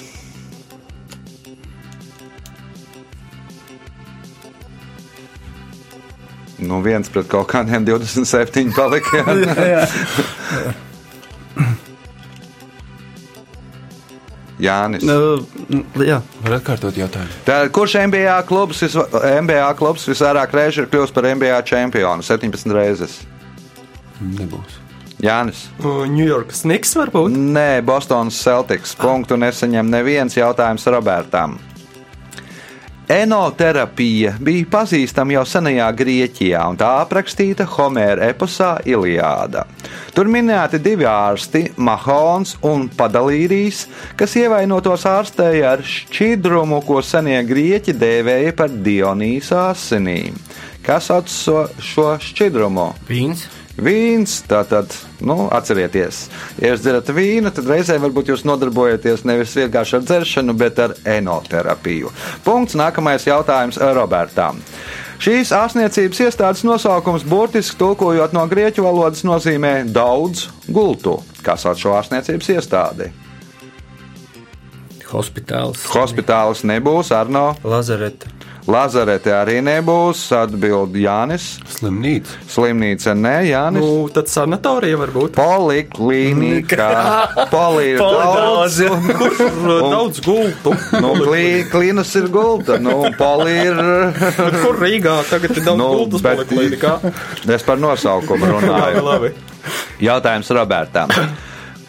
[6.57, 9.23] Nu, viens pret kaut kādiem 27 palika.
[9.75, 9.85] jā.
[14.63, 15.05] Jānis.
[15.05, 15.45] Nu,
[16.01, 17.35] jā, Var atkārtot jautājumu?
[17.45, 22.25] Tā, kurš NBA klubs, vis, NBA klubs visvairāk reižu ir kļuvis par NBA čempionu?
[22.25, 23.19] 17 reizes.
[24.23, 24.81] Nebūs.
[25.21, 25.67] Jānis.
[25.85, 27.37] Ņujorkas Niks varbūt?
[27.37, 28.93] Nē, Bostonas Celtics.
[29.01, 31.57] Punktu nesaņem neviens jautājums Robertam.
[33.07, 39.63] Enoterapija bija pazīstama jau senajā Grieķijā, un tā aprakstīta Homēra eposā Iliāda.
[40.17, 43.85] Tur minēti divi ārsti, Mahons un Padalīrijs,
[44.19, 50.35] kas ievainotos ārstēja ar šķidrumu, ko senie grieķi dēvēja par Dionīsa asinīm.
[50.83, 52.91] Kas šo, šo šķidrumu?
[53.07, 53.47] Vīns.
[53.77, 56.23] Vīns, tātad, nu, atcerieties,
[56.57, 60.95] ja jūs dzerat vīnu, tad reizē varbūt jūs nodarbojaties nevis vienkārši ar dzeršanu, bet ar
[61.05, 62.13] enoterapiju.
[62.47, 62.77] Punkts.
[62.77, 64.63] Nākamais jautājums Robertam.
[65.21, 71.19] Šīs ārstniecības iestādes nosaukums burtiski tulkojot no grieķu valodas nozīmē daudz gultu.
[71.45, 73.11] Kas sauc šo ārstniecības iestādi?
[75.13, 75.85] Hospitāls.
[75.93, 77.53] Hospitāls nebūs, Arno.
[77.65, 78.36] Lazareta.
[78.67, 81.45] Lazarete arī nebūs, atbild Jānis.
[81.71, 82.35] Slimnīca.
[82.51, 83.85] Slimnīca nē, Jānis.
[83.85, 85.37] Nu, tad sanatorija varbūt.
[85.37, 86.89] Poliklīnika.
[87.55, 88.81] Poli ir daudz.
[89.21, 90.75] Kur daudz gultu?
[90.99, 92.81] Nu, klī, klīnas ir gulta.
[92.83, 93.79] Nu, poli ir.
[94.65, 96.97] Kur Rīgā tagad ir daudz Nu, gultas bet- poliklinikā?
[97.47, 99.05] Es par nosaukumu runāju.
[99.07, 99.31] labi.
[100.03, 101.15] Jautājums Robertam.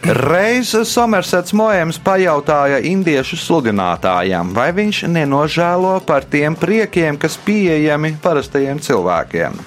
[0.08, 8.80] Reiz Somersets Mojams pajautāja indiešu sludinātājam, vai viņš nenožēlo par tiem priekiem, kas pieejami parastajiem
[8.80, 9.58] cilvēkiem.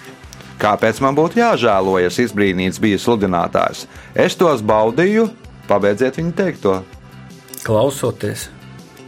[0.61, 3.85] Kāpēc man būtu jāžēlojas, izbrīnīts bija sludinātājs?
[4.17, 5.27] Es tos baudīju,
[5.69, 6.79] pabeidziet viņa teikto.
[7.61, 8.49] Klausoties.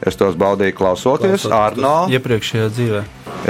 [0.02, 1.52] Es tos baudīju klausoties, Klausoties.
[1.54, 1.94] Arno.
[2.10, 3.02] Iepriekšējā dzīvē.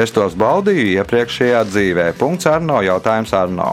[0.03, 2.05] Es tos baudīju iepriekšējā dzīvē.
[2.19, 2.81] Punkts Arno.
[2.85, 3.71] Jautājums Arno.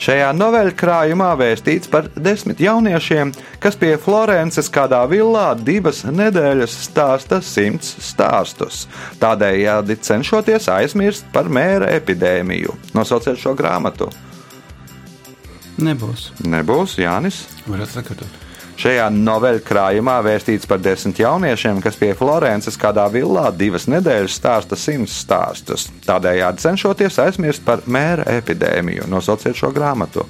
[0.00, 7.42] Šajā noveļu krājumā vēstīts par desmit jauniešiem, kas pie Florences kādā villā divas nedēļas stāsta
[7.44, 8.86] simts stāstus.
[9.20, 12.76] Tādējādi cenšoties aizmirst par mēra epidēmiju.
[12.96, 14.08] Nosauciet šo grāmatu.
[15.82, 16.30] Nebūs.
[16.44, 17.44] Nebūs Jānis.
[17.66, 18.40] Var atkārtot.
[18.82, 24.78] Šajā noveļu krājumā vēstīts par desmit jauniešiem, kas pie Florences kādā villā divas nedēļas stāsta
[24.78, 25.84] simts stāstus.
[26.02, 29.06] Tādējādi cenšoties aizmirst par mēra epidēmiju.
[29.12, 30.24] Nosauciet šo grāmatu.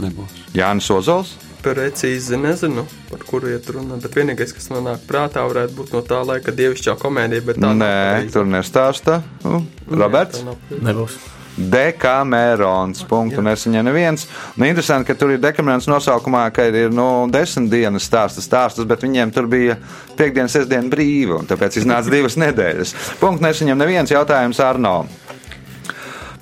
[0.00, 0.38] Nebūs.
[0.56, 1.34] Jānis Ozols.
[1.62, 6.00] Precīzi nezinu, par kuru iet runa, bet vienīgais, kas man nāk prātā, varētu būt no
[6.08, 9.20] tā laika dievišķā komēdija, bet tā nav Nē, tur nestāsta.
[9.44, 10.40] Nu, Roberts.
[10.40, 10.88] Tā nav pareizi.
[10.88, 11.20] Nebūs.
[11.56, 13.02] Dekamērons.
[13.08, 14.24] Punktu nesaņem neviens.
[14.56, 19.04] Nu, interesanti, ka tur ir dekamērons nosaukumā, ka ir nu, desmit dienas stāsta stāstus, bet
[19.04, 19.76] viņiem tur bija
[20.16, 22.96] piekdiena, sestdiena brīva, un tāpēc iznāca divas nedēļas.
[23.20, 24.96] Punktu nesaņem neviens jautājums Arno.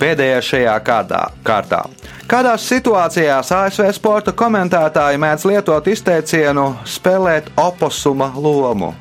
[0.01, 1.27] Pēdējais šajā kārtā.
[1.45, 1.83] kārtā.
[2.31, 8.95] Kādās situācijās ASV sporta komentētāji mēdz lietot izteicienu spēlēt oposuma lomu?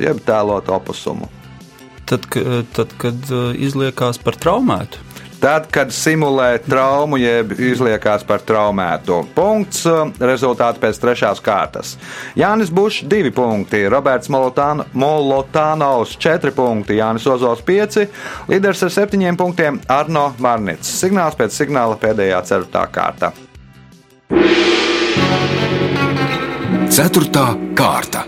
[0.00, 1.43] Jeb tēlot oposumu.
[2.14, 2.26] Tad,
[2.76, 5.00] tad kad uh, izliekās par traumētu.
[5.42, 9.16] Tad, kad simulē traumu, jeb izliekās par traumētu.
[9.34, 9.82] Punkts.
[9.90, 11.96] uh, Rezultāti pēc trešās kārtas.
[12.38, 18.06] Jānis Bušs 2 punkti, Roberts Molotāno- Molotānovs 4 punkti, Jānis Ozols 5,
[18.48, 20.94] līderis ar 7 punktiem Arno Marnits.
[21.02, 23.32] Signāls pēc signāla pēdējā ceturtā kārta.
[26.94, 28.22] Ceturtā kārta.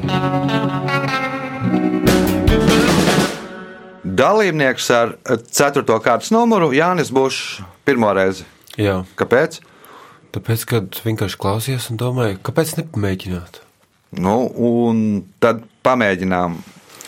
[4.17, 5.83] Dalībnieks ar 4.
[6.05, 8.47] kārtas numuru Jānis Bušs pirmo reizi.
[8.81, 9.59] Jā, Kāpēc?
[10.37, 13.61] tāpēc, kad vienkārši klausījos un domāju, kāpēc nepamēģināt?
[14.21, 14.37] Nu,
[14.69, 14.99] un
[15.43, 16.59] tad pamēģinām.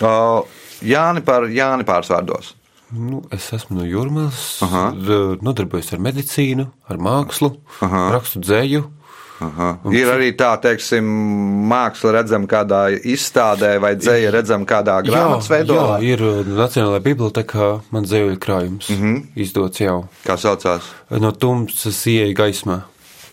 [0.00, 0.44] Uh,
[0.84, 2.52] Jāni par Jāni pārsvārdos.
[2.94, 3.86] Nu, es esmu no
[4.96, 7.50] d- nodarbojos ar medicīnu, ar mākslu,
[7.84, 8.04] Aha.
[8.16, 8.84] rakstu dzēju.
[9.38, 9.68] Aha.
[9.94, 11.06] Ir arī tā, teiksim,
[11.70, 16.00] māksla redzama kādā izstādē, vai dzēja redzama kādā grāmatas jā, veidolā.
[16.02, 18.98] ir uh, Nacionālajā bibliotekā man dzēju krājums, mm.
[18.98, 19.22] -hmm.
[19.38, 20.90] izdots jau Kā saucās?
[21.10, 22.80] no tumsas ieeja gaismā.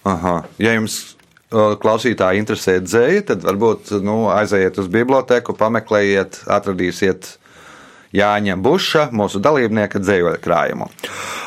[0.06, 0.44] Aha.
[0.62, 1.16] Ja jums
[1.50, 7.38] uh, klausītāji interesē dzēja, tad varbūt nu, aiziet uz biblioteku, pameklējiet, atradīsiet
[8.16, 10.86] Jāņa Buša, mūsu dalībnieka dzējoļu krājumu.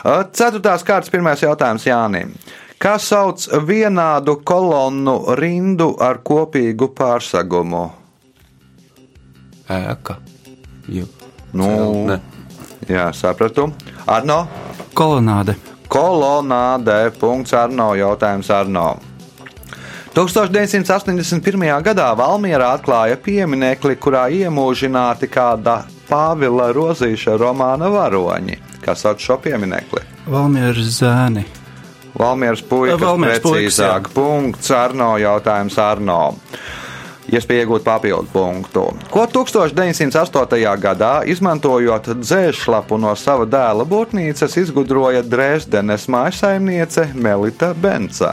[0.02, 2.34] Uh, Ceturtās kārtas pirmais jautājums Jānim.
[2.78, 7.88] Kā sauc vienādu kolonnu rindu ar kopīgu pārsegumu?
[9.68, 10.16] Ēka.
[10.88, 11.06] Jū.
[11.52, 11.66] Nu,
[12.06, 12.20] Ne.
[12.88, 13.72] jā, sapratu.
[14.06, 14.46] Arno?
[14.94, 15.56] Kolonāde.
[15.88, 17.10] Kolonādē.
[17.18, 17.94] Punkts Arno.
[17.94, 18.96] Jautājums Arno.
[20.14, 21.82] 1981.
[21.82, 28.58] gadā Valmjerā atklāja pieminekli, kurā iemūžināti kāda Pāvila Rozīša romāna varoņi.
[28.84, 30.00] Kas sauc šo pieminekli?
[30.26, 31.44] Valmieras zēni.
[32.18, 34.10] Valmieras puikas, Valmieras puikas, precīzāk.
[34.14, 35.12] Punkts Arno.
[35.22, 36.20] Jautājums Arno.
[37.28, 38.86] Iespēja iegūt papildu punktu.
[39.12, 40.62] Ko 1908.
[40.80, 48.32] gadā, izmantojot dzēšlapu no sava dēla būtnīcas, izgudroja Dresdenes mājsaimniece Melita Benca?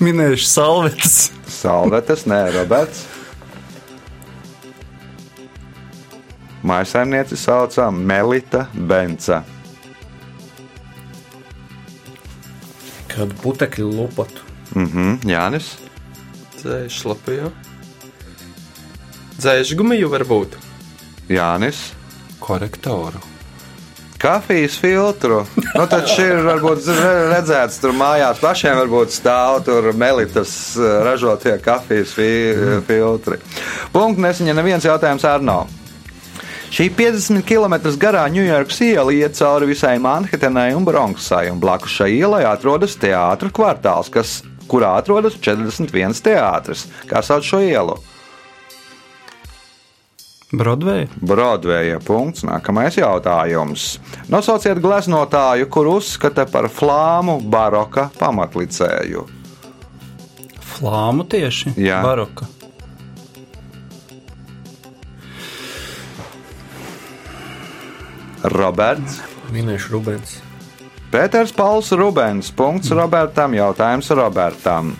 [0.00, 1.18] Minējuši salvetes.
[1.58, 3.04] Salvetes, nē, Roberts.
[6.64, 9.42] Mājsaimnieci saucā Melita Benca.
[13.18, 14.44] Kādu putekļu lupatu.
[14.78, 15.72] Mhm, Jānis.
[16.58, 17.48] Dzēžu lapu, jā.
[19.38, 20.54] Dzēžu gumiju varbūt.
[21.30, 21.80] Jānis.
[22.42, 23.20] Korektoru.
[24.18, 25.44] Kafijas filtru.
[25.76, 30.88] Nu, tad šī ir varbūt re- redzēts tur mājās pašiem, varbūt stāv tur melitas eh,
[31.06, 32.26] ražotie kafijas fi
[32.88, 33.38] filtri.
[33.94, 35.60] Punkts nesaņem neviens jautājums Arno.
[36.68, 42.10] Šī 50 km garā Ņujorkas iela iet cauri visai Manhetenai un Bronksai, un blakus šai
[42.18, 46.84] ielai atrodas teātris kvartāls, kas, kurā atrodas 41 teātris.
[47.08, 47.96] Kā sauc šo ielu?
[50.52, 51.08] Broadway.
[51.20, 51.96] Broadway.
[52.04, 52.44] Punkts.
[52.48, 53.98] Nākamais jautājums.
[54.32, 59.26] Nosauciet gleznotāju, kur uzskata par flāmu baroka pamatlicēju.
[60.78, 61.74] Flāmu tieši.
[61.76, 62.00] Jā.
[62.04, 62.48] Baroka.
[68.42, 69.20] Roberts.
[69.52, 70.38] Minēšu Rubens.
[71.12, 72.50] Pēters Pauls Rubens.
[72.52, 73.54] Punkts Robertam.
[73.56, 74.92] Jautājums Robertam.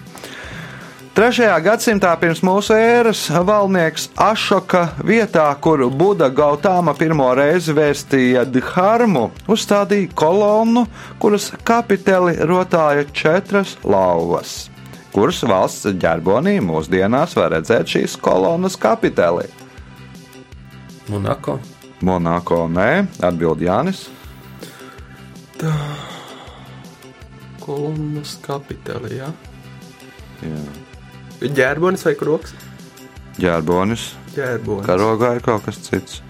[1.18, 9.24] Trešajā gadsimtā pirms mūsu ēras valnieks Ašoka vietā, kur Buda Gautāma pirmo reizi vēstīja Dharmu,
[9.50, 10.84] uzstādīja kolonnu,
[11.18, 14.68] kuras kapiteli rotāja četras lauvas.
[15.10, 19.48] Kuras valsts ģerbonī mūsdienās var redzēt šīs kolonnas kapiteli?
[21.10, 21.58] Monako.
[22.06, 24.04] Monako nē, atbild Jānis.
[27.62, 29.28] Kolumnas kapitēlī, jā.
[30.46, 30.62] Jā.
[31.42, 32.54] Ģērbonis vai kroks?
[33.38, 34.86] Ģērbonis, Ģērbonis.
[34.86, 36.20] karogā ir kaut kas cits.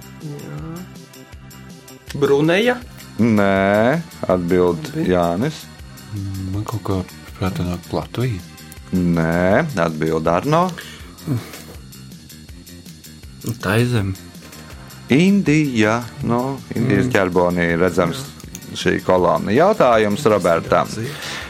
[2.16, 2.78] Bruneja.
[3.20, 5.64] Nē, atbild Jānis.
[6.52, 6.96] Man kaut kā
[7.36, 8.40] prātā nāk Latvija.
[8.96, 10.70] Nē, atbild Arno.
[13.60, 14.14] Tā ir zem.
[15.14, 16.02] Indija.
[16.22, 18.24] No Indijas ķerbonī redzams
[18.76, 19.52] šī kolonna.
[19.54, 20.88] Jautājums Robertam.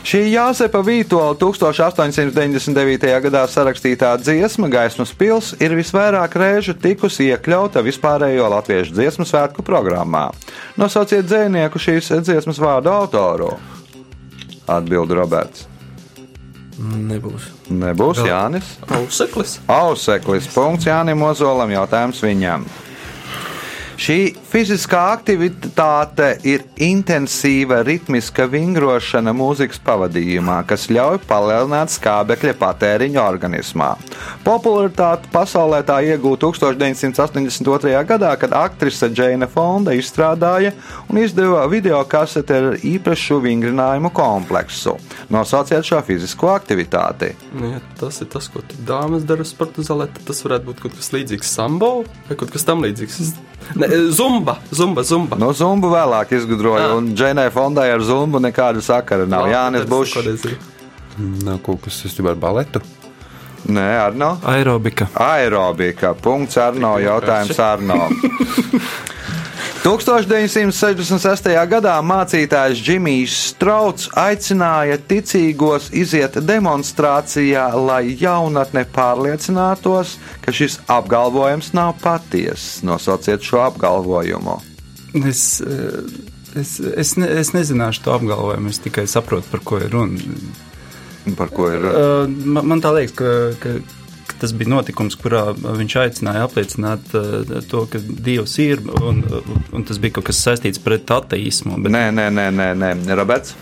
[0.06, 3.08] Šī Jāzepa Vītola 1899.
[3.26, 10.28] gadā sarakstītā dziesma Gaismas pils ir visvairāk reižu tikusi iekļauta vispārējo latviešu dziesmu svētku programmā.
[10.78, 13.56] Nosauciet dzēnieku šīs dziesmas vārdu autoru.
[14.68, 15.66] Atbild Roberts.
[16.78, 17.48] Nebūs.
[17.74, 18.76] Nebūs Jānis.
[18.94, 19.56] Auseklis.
[19.66, 20.46] Auseklis.
[20.54, 21.72] Punkts Jānim Ozolam.
[21.74, 22.68] Jautājums viņam.
[23.98, 33.88] Šī fiziskā aktivitāte ir intensīva ritmiska vingrošana mūzikas pavadījumā, kas ļauj palielināt skābekļa patēriņu organismā.
[34.46, 37.96] Popularitāti pasaulē tā iegūta 1982.
[38.12, 40.76] gadā, kad aktrise Džeina Fonda izstrādāja
[41.10, 44.94] un izdeva video kaseti ar īpašu vingrinājumu kompleksu.
[45.34, 47.34] Nosauciet šo fizisko aktivitāti.
[47.50, 50.98] Nu, ja tas ir tas, ko dāmas dara sporta zālē, tad tas varētu būt kaut
[51.02, 51.94] kas līdzīgs sambo
[52.30, 53.34] vai kaut kas tam līdzīgs.
[53.76, 55.36] Ne, zumba, zumba, zumba.
[55.36, 56.96] No zumbu vēlāk izgudroja, Ah.
[56.96, 59.46] un Džeinai Fondai ar zumbu nekāda sakara nav.
[59.46, 60.14] Jānis Bušs.
[60.24, 60.54] Bušs.
[61.44, 62.80] Nav kaut kas saistībā ar baletu.
[63.68, 64.38] Nē, Arno.
[64.46, 65.08] Aerobika.
[65.14, 66.14] Aerobika.
[66.14, 66.96] Punkts Arno.
[66.98, 68.08] Jautājums Arno.
[69.82, 71.48] 1966.
[71.70, 81.94] gadā mācītājs Džimijs Strauts aicināja ticīgos iziet demonstrācijā, lai jaunatne pārliecinātos, ka šis apgalvojums nav
[82.02, 82.80] patiess.
[82.86, 84.58] Nosauciet šo apgalvojumu.
[85.22, 89.94] Es, eh, es, es, ne, es nezināšu to apgalvojumu, es tikai saprotu, par ko ir
[89.94, 90.18] runa.
[91.38, 91.84] Par ko ir?
[91.84, 93.97] Uh, man, man tā liekas, ka, ka, ka
[94.40, 99.22] tas bija notikums, kurā viņš aicināja apliecināt uh, to, ka Dievs ir, un,
[99.74, 101.78] un tas bija kaut kas saistīts pret ateismu.
[101.82, 103.16] Bet, Nē, nē, nē, nē, nē.
[103.18, 103.56] Roberts.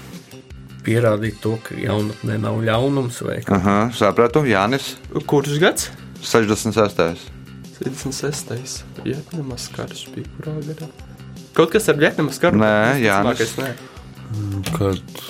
[0.87, 3.23] Pierādīt to, ka jaunatnē nav ļaunums.
[3.57, 4.45] Aha, sapratu.
[4.47, 4.93] Jānis.
[5.27, 5.89] Kurš gads?
[6.23, 7.27] 66.
[7.81, 8.85] 76.
[9.05, 10.89] Jā, nemaz karš bija kurā gadā.
[11.57, 12.61] Kaut kas ar Vietnamas karu?
[12.61, 13.57] Nē, Jānis.
[13.59, 13.73] Nē.
[14.77, 15.21] Kad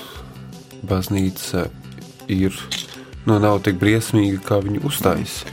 [0.86, 1.66] baznīca
[2.32, 2.55] ir,
[3.27, 5.45] nu, nav tik briesmīga, kā viņi uzstājas.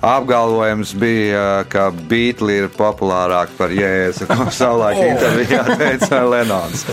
[0.00, 6.86] Apgalvojums bija, ka Beatles ir populārāki par Jēzu, ko savulaik intervijā teica Lenons.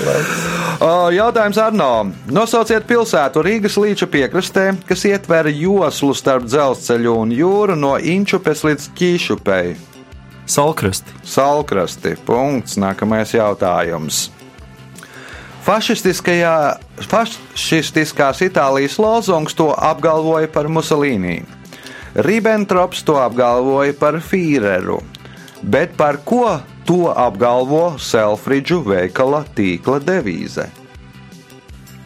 [1.15, 1.91] Jautājums Arno.
[2.35, 8.89] Nosauciet pilsētu Rīgas līča piekrastē, kas ietver joslu starp dzelzceļu un jūru no Inčupes līdz
[8.99, 9.77] Ķīšupei.
[10.47, 11.15] Salkrasti.
[11.27, 12.17] Salkrasti.
[12.27, 12.75] Punkts.
[12.79, 14.27] Nākamais jautājums.
[15.67, 16.79] Fašistiskajā,
[17.11, 21.41] fašistiskās Itālijas lozungs to apgalvoja par Musolīnī.
[22.15, 25.01] Ribbentrops to apgalvoja par Fīreru.
[25.59, 30.69] Bet par ko to apgalvo Selfridžu veikala tīkla devīze?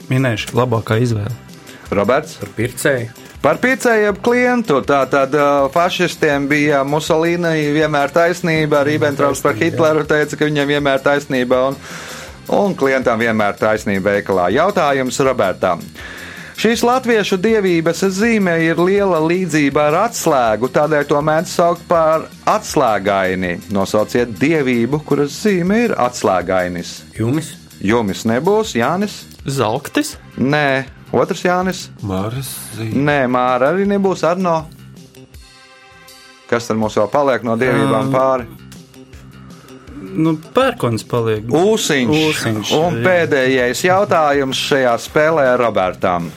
[0.09, 1.35] Minēšu, labākā izvēle.
[1.93, 2.39] Roberts?
[2.41, 3.11] Par pircēju.
[3.45, 4.79] Par pircējiem klientu.
[4.85, 11.61] Tātad uh, fašistiem bija Musolīni vienmēr taisnība, Ribbentrops par Hitleru teica, ka viņam vienmēr taisnība
[11.69, 11.77] un,
[12.49, 14.49] un klientam vienmēr taisnība veikalā.
[14.55, 15.81] Jautājums Robertam.
[16.61, 23.55] Šīs latviešu dievības zīme ir liela līdzība ar atslēgu, tādēļ to mēdz saukt par atslēgaini.
[23.73, 26.91] Nosauciet dievību, kuras zīme ir atslēgainis.
[27.17, 27.55] Jumis.
[27.81, 29.23] Jumis nebūs, Jānis?
[29.49, 30.13] Zelktis?
[30.37, 30.83] Nē,
[31.17, 31.87] otrs Jānis?
[32.05, 33.07] Māras zīme.
[33.09, 34.59] Nē, Māra arī nebūs Arno.
[36.51, 38.45] Kas tad mums vēl paliek no dievībām Um, pāri?
[40.11, 41.45] Nu, pērkons paliek.
[41.47, 42.15] Ūsiņš.
[42.27, 43.03] Ūsiņš, Un jā.
[43.05, 46.29] pēdējais jautājums šajā spēlē Robertam.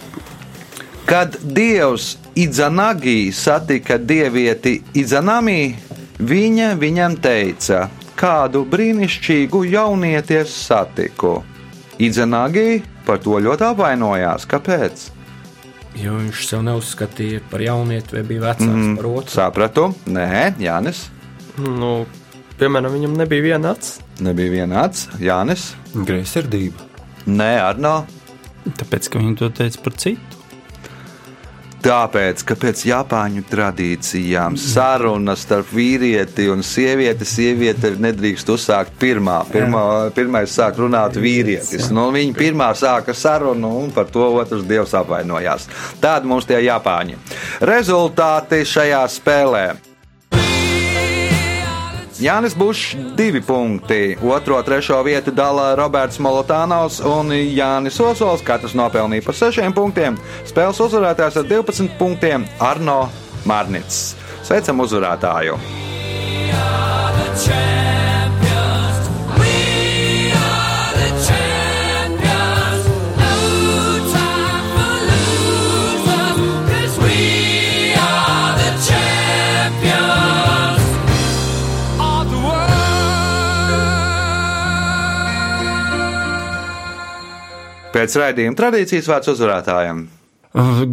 [1.04, 5.74] Kad dievs Idzanagi satika dievieti Idzanami,
[6.18, 11.36] viņa viņam teica, kādu brīnišķīgu jaunieti es satiku.
[12.02, 14.48] Idzanagi par to ļoti apvainojās.
[14.50, 15.10] Kāpēc?
[16.00, 18.94] Jo viņš sev neuzskatīja par jaunieti, vai bija vecāks mm.
[18.98, 19.34] par otru.
[19.36, 21.04] Sapratu, nē, Jānis.
[21.60, 22.00] Nu,
[22.60, 23.98] piemēram, viņam nebija viena acs.
[24.24, 25.08] Nebija vienāds.
[25.22, 25.72] Jānis.
[25.94, 26.86] Greizsirdība.
[27.26, 27.98] Nē, Arno.
[28.64, 30.34] Tāpēc, ka viņi to teica par citu.
[31.84, 39.42] Tāpēc, ka pēc Japāņu tradīcijām sarunas starp vīrieti un sievieti, sieviete nedrīkst uzsākt pirmā.
[39.52, 39.84] pirmā
[40.16, 41.90] pirmais sāk runāt vīrietis.
[41.92, 45.68] Nu, viņa pirmā sāka sarunu, un par to otrs dievs apvainojās.
[46.00, 47.20] Tādi mums tie Japāņi.
[47.60, 49.66] Rezultāti šajā spēlē.
[52.24, 54.16] Jānis Bušs, divi punkti.
[54.24, 58.40] Otro, trešo vietu dala Roberts Molotānovs un Jānis Osols.
[58.40, 60.16] Katrs nopelnīja par sešiem punktiem.
[60.48, 63.10] Spēles uzvarētājs ar 12 punktiem Arno
[63.44, 64.14] Mārnits.
[64.40, 65.60] Sveicam uzvarētāju!
[87.94, 90.04] Pēc raidījuma tradīcijas vārds uzvarētājiem.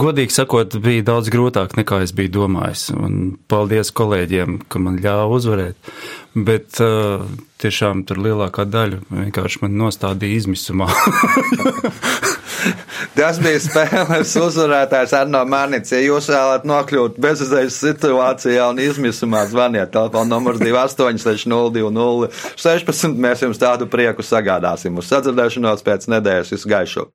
[0.01, 2.87] Godīgi sakot, bija daudz grūtāk nekā es biju domājis.
[2.97, 5.91] Un paldies kolēģiem, ka man ļāva uzvarēt.
[6.33, 7.27] Bet uh,
[7.61, 10.89] tiešām tur lielākā daļa vienkārši man nostādīja izmisumā.
[13.17, 15.93] Tas bija spēles uzvarētājs Arno Mārnits.
[15.93, 22.29] Ja jūs vēlaties nokļūt bezizējas situācijā un izmisumā, zvaniet telefona numurs 286020
[22.61, 23.17] 16.
[23.21, 24.99] Mēs jums tādu prieku sagādāsim.
[25.01, 27.09] Uz sadzirdēšanos pēc nedēļas visu gaišu!